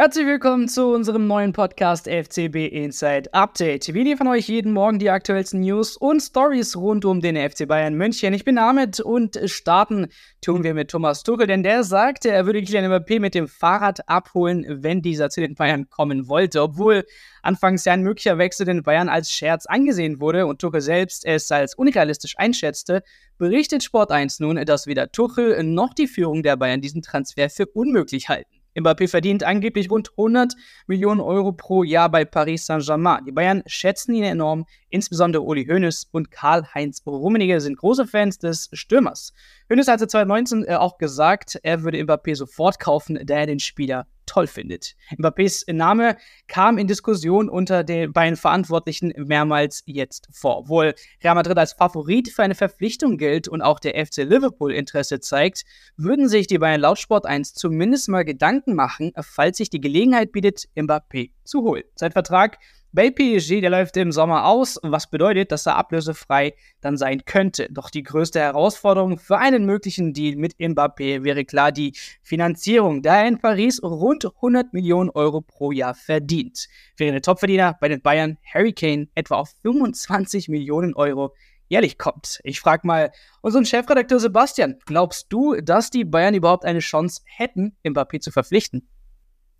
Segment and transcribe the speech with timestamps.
[0.00, 3.92] Herzlich willkommen zu unserem neuen Podcast FCB Inside Update.
[3.92, 7.92] Wir liefern euch jeden Morgen die aktuellsten News und Stories rund um den FC Bayern
[7.92, 8.32] München.
[8.32, 10.06] Ich bin Ahmed und starten
[10.40, 14.08] tun wir mit Thomas Tuchel, denn der sagte, er würde Kylian Mbappé mit dem Fahrrad
[14.08, 16.62] abholen, wenn dieser zu den Bayern kommen wollte.
[16.62, 17.04] Obwohl
[17.42, 21.52] anfangs ja ein möglicher Wechsel den Bayern als Scherz angesehen wurde und Tuchel selbst es
[21.52, 23.02] als unrealistisch einschätzte,
[23.36, 27.66] berichtet Sport 1 nun, dass weder Tuchel noch die Führung der Bayern diesen Transfer für
[27.66, 28.59] unmöglich halten.
[28.74, 30.54] Mbappé verdient angeblich rund 100
[30.86, 33.24] Millionen Euro pro Jahr bei Paris Saint-Germain.
[33.24, 38.70] Die Bayern schätzen ihn enorm, insbesondere Uli Hoeneß und Karl-Heinz Rummenigge sind große Fans des
[38.72, 39.32] Stürmers.
[39.70, 44.06] Hoeneß hatte 2019 äh, auch gesagt, er würde Mbappé sofort kaufen, da er den Spieler
[44.30, 44.94] toll findet.
[45.18, 46.16] Mbappés Name
[46.46, 50.58] kam in Diskussion unter den beiden Verantwortlichen mehrmals jetzt vor.
[50.58, 55.18] Obwohl Real Madrid als Favorit für eine Verpflichtung gilt und auch der FC Liverpool Interesse
[55.18, 55.64] zeigt,
[55.96, 60.30] würden sich die Bayern laut Sport 1 zumindest mal Gedanken machen, falls sich die Gelegenheit
[60.30, 61.84] bietet, Mbappé zu holen.
[61.96, 62.58] Sein Vertrag
[62.92, 67.68] bei PSG, der läuft im Sommer aus, was bedeutet, dass er ablösefrei dann sein könnte.
[67.70, 73.18] Doch die größte Herausforderung für einen möglichen Deal mit Mbappé wäre klar die Finanzierung, da
[73.18, 76.66] er in Paris rund 100 Millionen Euro pro Jahr verdient.
[76.96, 81.34] Während der Topverdiener bei den Bayern Harry Kane etwa auf 25 Millionen Euro
[81.68, 82.40] jährlich kommt.
[82.42, 87.76] Ich frage mal unseren Chefredakteur Sebastian, glaubst du, dass die Bayern überhaupt eine Chance hätten,
[87.84, 88.88] Mbappé zu verpflichten?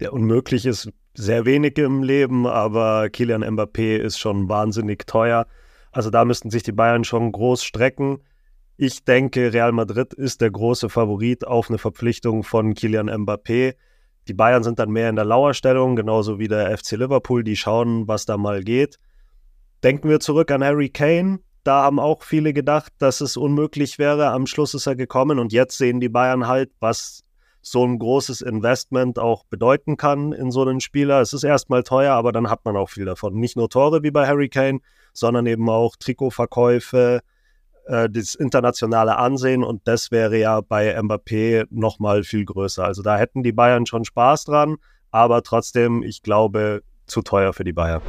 [0.00, 5.46] Der unmöglich ist sehr wenig im Leben, aber Kilian Mbappé ist schon wahnsinnig teuer.
[5.92, 8.18] Also da müssten sich die Bayern schon groß strecken.
[8.76, 13.74] Ich denke, Real Madrid ist der große Favorit auf eine Verpflichtung von Kilian Mbappé.
[14.28, 17.42] Die Bayern sind dann mehr in der Lauerstellung, genauso wie der FC Liverpool.
[17.42, 18.98] Die schauen, was da mal geht.
[19.82, 21.40] Denken wir zurück an Harry Kane.
[21.64, 24.28] Da haben auch viele gedacht, dass es unmöglich wäre.
[24.28, 27.22] Am Schluss ist er gekommen und jetzt sehen die Bayern halt, was
[27.62, 31.20] so ein großes Investment auch bedeuten kann in so einen Spieler.
[31.20, 33.34] Es ist erstmal teuer, aber dann hat man auch viel davon.
[33.34, 34.80] Nicht nur Tore wie bei Harry Kane,
[35.12, 37.20] sondern eben auch Trikotverkäufe,
[37.86, 42.84] äh, das internationale Ansehen und das wäre ja bei Mbappé nochmal viel größer.
[42.84, 44.76] Also da hätten die Bayern schon Spaß dran,
[45.10, 48.02] aber trotzdem, ich glaube, zu teuer für die Bayern.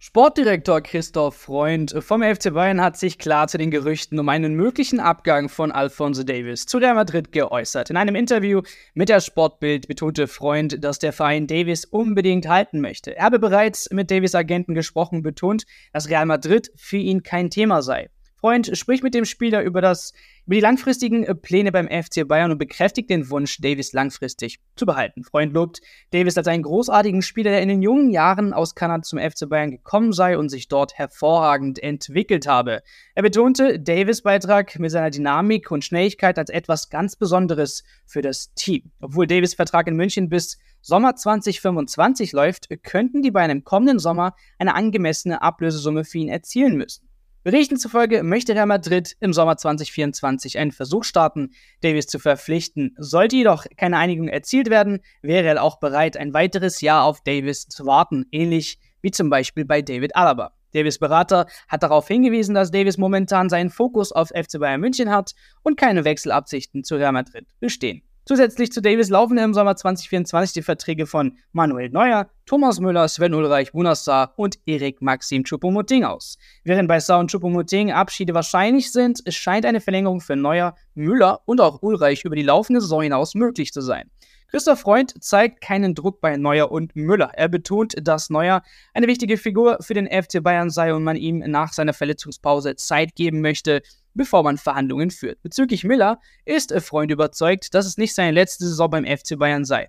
[0.00, 5.00] Sportdirektor Christoph Freund vom FC Bayern hat sich klar zu den Gerüchten um einen möglichen
[5.00, 7.90] Abgang von Alfonso Davis zu Real Madrid geäußert.
[7.90, 8.62] In einem Interview
[8.94, 13.16] mit der Sportbild betonte Freund, dass der Verein Davis unbedingt halten möchte.
[13.16, 17.82] Er habe bereits mit Davis Agenten gesprochen, betont, dass Real Madrid für ihn kein Thema
[17.82, 18.08] sei.
[18.40, 20.12] Freund spricht mit dem Spieler über, das,
[20.46, 24.86] über die langfristigen äh, Pläne beim FC Bayern und bekräftigt den Wunsch, Davis langfristig zu
[24.86, 25.24] behalten.
[25.24, 25.80] Freund lobt
[26.12, 29.72] Davis als einen großartigen Spieler, der in den jungen Jahren aus Kanada zum FC Bayern
[29.72, 32.82] gekommen sei und sich dort hervorragend entwickelt habe.
[33.16, 38.54] Er betonte Davis Beitrag mit seiner Dynamik und Schnelligkeit als etwas ganz Besonderes für das
[38.54, 38.92] Team.
[39.00, 44.34] Obwohl Davis Vertrag in München bis Sommer 2025 läuft, könnten die Bayern im kommenden Sommer
[44.58, 47.07] eine angemessene Ablösesumme für ihn erzielen müssen.
[47.44, 52.96] Berichten zufolge möchte Real Madrid im Sommer 2024 einen Versuch starten, Davis zu verpflichten.
[52.98, 57.68] Sollte jedoch keine Einigung erzielt werden, wäre er auch bereit, ein weiteres Jahr auf Davis
[57.68, 60.52] zu warten, ähnlich wie zum Beispiel bei David Alaba.
[60.72, 65.34] Davis Berater hat darauf hingewiesen, dass Davis momentan seinen Fokus auf FC Bayern München hat
[65.62, 68.02] und keine Wechselabsichten zu Real Madrid bestehen.
[68.28, 73.32] Zusätzlich zu Davis laufen im Sommer 2024 die Verträge von Manuel Neuer, Thomas Müller, Sven
[73.32, 76.36] Ulreich, Bunassar und Erik Maxim Choupo-Moting aus.
[76.62, 81.62] Während bei Saar und Choupo-Moting Abschiede wahrscheinlich sind, scheint eine Verlängerung für Neuer, Müller und
[81.62, 84.10] auch Ulreich über die laufende Saison hinaus möglich zu sein.
[84.50, 87.30] Christoph Freund zeigt keinen Druck bei Neuer und Müller.
[87.34, 88.62] Er betont, dass Neuer
[88.92, 93.14] eine wichtige Figur für den FC Bayern sei und man ihm nach seiner Verletzungspause Zeit
[93.14, 93.80] geben möchte,
[94.18, 95.40] bevor man Verhandlungen führt.
[95.42, 99.88] Bezüglich Miller ist Freund überzeugt, dass es nicht seine letzte Saison beim FC Bayern sei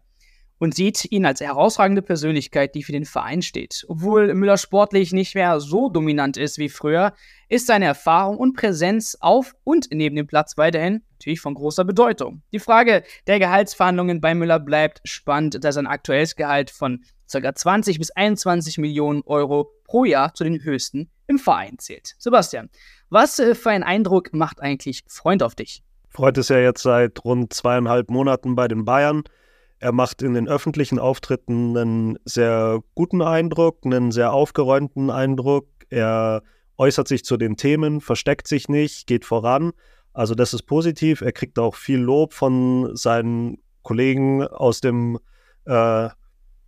[0.59, 3.85] und sieht ihn als herausragende Persönlichkeit, die für den Verein steht.
[3.88, 7.13] Obwohl Müller sportlich nicht mehr so dominant ist wie früher,
[7.47, 12.44] ist seine Erfahrung und Präsenz auf und neben dem Platz weiterhin natürlich von großer Bedeutung.
[12.53, 17.55] Die Frage der Gehaltsverhandlungen bei Müller bleibt spannend, da sein aktuelles Gehalt von ca.
[17.55, 22.16] 20 bis 21 Millionen Euro pro Jahr zu den höchsten im Verein zählt.
[22.17, 22.70] Sebastian,
[23.09, 25.84] was äh, für einen Eindruck macht eigentlich Freund auf dich?
[26.09, 29.23] Freund ist ja jetzt seit rund zweieinhalb Monaten bei den Bayern.
[29.79, 35.67] Er macht in den öffentlichen Auftritten einen sehr guten Eindruck, einen sehr aufgeräumten Eindruck.
[35.90, 36.43] Er
[36.78, 39.72] äußert sich zu den Themen, versteckt sich nicht, geht voran.
[40.11, 41.22] Also das ist positiv.
[41.22, 45.20] Er kriegt auch viel Lob von seinen Kollegen aus dem
[45.66, 46.09] äh,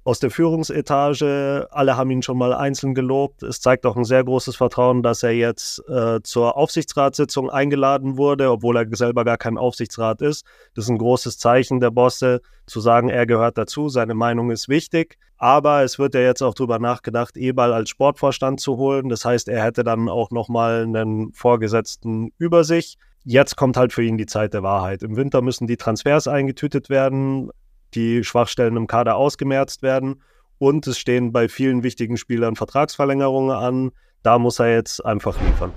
[0.03, 1.67] aus der Führungsetage.
[1.71, 3.43] Alle haben ihn schon mal einzeln gelobt.
[3.43, 8.49] Es zeigt auch ein sehr großes Vertrauen, dass er jetzt äh, zur Aufsichtsratssitzung eingeladen wurde,
[8.51, 10.45] obwohl er selber gar kein Aufsichtsrat ist.
[10.73, 14.69] Das ist ein großes Zeichen der Bosse, zu sagen, er gehört dazu, seine Meinung ist
[14.69, 15.17] wichtig.
[15.37, 19.09] Aber es wird ja jetzt auch darüber nachgedacht, Ebal als Sportvorstand zu holen.
[19.09, 22.97] Das heißt, er hätte dann auch nochmal einen Vorgesetzten über sich.
[23.23, 25.03] Jetzt kommt halt für ihn die Zeit der Wahrheit.
[25.03, 27.51] Im Winter müssen die Transfers eingetütet werden
[27.91, 30.21] die Schwachstellen im Kader ausgemerzt werden.
[30.57, 33.91] Und es stehen bei vielen wichtigen Spielern Vertragsverlängerungen an.
[34.23, 35.71] Da muss er jetzt einfach liefern.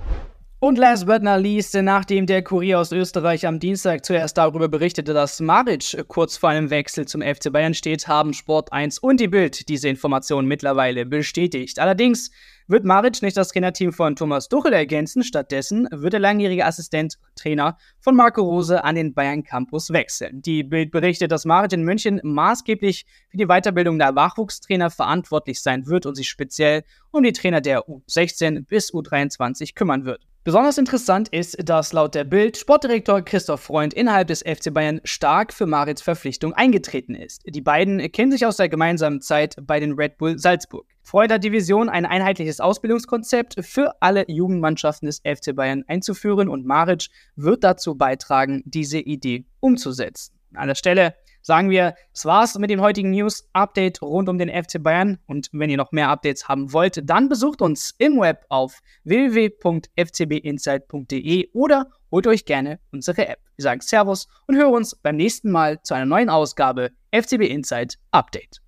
[0.59, 5.13] Und last but not least, nachdem der Kurier aus Österreich am Dienstag zuerst darüber berichtete,
[5.13, 9.27] dass Maric kurz vor einem Wechsel zum FC Bayern steht, haben Sport 1 und die
[9.27, 11.77] Bild diese Information mittlerweile bestätigt.
[11.77, 12.31] Allerdings
[12.67, 15.23] wird Maric nicht das Trainerteam von Thomas Tuchel ergänzen.
[15.23, 20.41] Stattdessen wird der langjährige Assistenttrainer von Marco Rose an den Bayern Campus wechseln.
[20.41, 25.87] Die Bild berichtet, dass Maric in München maßgeblich für die Weiterbildung der Nachwuchstrainer verantwortlich sein
[25.87, 30.25] wird und sich speziell um die Trainer der U16 bis U23 kümmern wird.
[30.45, 35.51] Besonders interessant ist, dass laut der Bild Sportdirektor Christoph Freund innerhalb des FC Bayern stark
[35.51, 37.41] für Marits Verpflichtung eingetreten ist.
[37.47, 40.85] Die beiden kennen sich aus der gemeinsamen Zeit bei den Red Bull Salzburg.
[41.01, 46.63] Freund hat die Vision, ein einheitliches Ausbildungskonzept für alle Jugendmannschaften des FC Bayern einzuführen und
[46.63, 50.35] Maric wird dazu beitragen, diese Idee umzusetzen.
[50.53, 51.15] An der Stelle
[51.45, 55.19] sagen wir, das war's mit dem heutigen News-Update rund um den FC Bayern.
[55.27, 61.51] Und wenn ihr noch mehr Updates haben wollt, dann besucht uns im Web auf www.fcbinsight.de
[61.53, 63.37] oder holt euch gerne unsere App.
[63.57, 67.99] Wir sagen Servus und hören uns beim nächsten Mal zu einer neuen Ausgabe FCB Insight
[68.11, 68.61] Update.